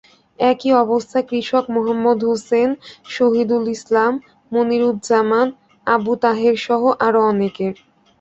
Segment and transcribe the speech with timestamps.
[0.39, 2.69] একই অবস্থা কৃষক মোহাম্মদ হোসেন,
[3.09, 4.13] শহীদুল ইসলাম,
[4.51, 5.47] মনিরুজ্জামান,
[5.87, 7.73] আবু তাহেরসহ আরও অনেকের।